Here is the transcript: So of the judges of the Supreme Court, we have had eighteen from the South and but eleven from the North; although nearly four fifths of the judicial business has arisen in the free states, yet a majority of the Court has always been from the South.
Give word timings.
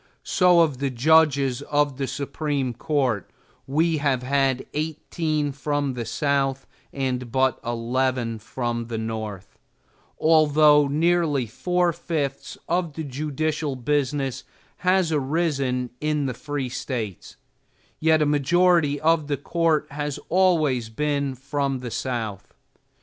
So 0.23 0.61
of 0.61 0.79
the 0.79 0.89
judges 0.89 1.61
of 1.61 1.97
the 1.97 2.07
Supreme 2.07 2.73
Court, 2.73 3.29
we 3.67 3.97
have 3.97 4.23
had 4.23 4.65
eighteen 4.73 5.51
from 5.51 5.93
the 5.93 6.05
South 6.05 6.65
and 6.91 7.31
but 7.31 7.59
eleven 7.63 8.39
from 8.39 8.87
the 8.87 8.97
North; 8.97 9.59
although 10.19 10.87
nearly 10.87 11.45
four 11.45 11.93
fifths 11.93 12.57
of 12.67 12.93
the 12.93 13.03
judicial 13.03 13.75
business 13.75 14.43
has 14.77 15.11
arisen 15.11 15.91
in 16.01 16.25
the 16.25 16.33
free 16.33 16.69
states, 16.69 17.35
yet 17.99 18.23
a 18.23 18.25
majority 18.25 18.99
of 18.99 19.27
the 19.27 19.37
Court 19.37 19.85
has 19.91 20.17
always 20.29 20.89
been 20.89 21.35
from 21.35 21.77
the 21.77 21.91
South. 21.91 22.55